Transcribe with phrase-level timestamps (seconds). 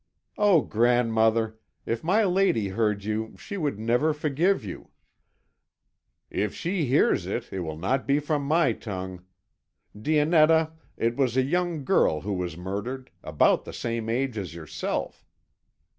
[0.39, 1.59] "Oh, grandmother!
[1.85, 4.89] If my lady heard you she would never forgive you."
[6.31, 9.21] "If she hears it, it will not be from my tongue.
[9.95, 15.23] Dionetta, it was a young girl who was murdered, about the same age as yourself.